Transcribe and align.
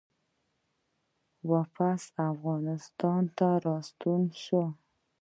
واپس 1.49 2.01
افغانستان 2.29 3.21
ته 3.37 3.49
ستون 3.87 4.21
شو 4.43 4.63